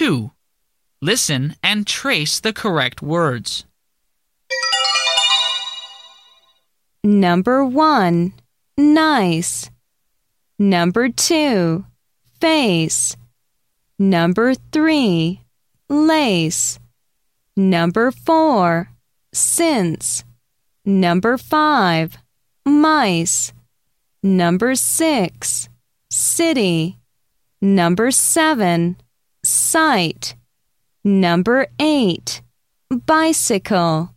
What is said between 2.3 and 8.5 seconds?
the correct words. Number 1.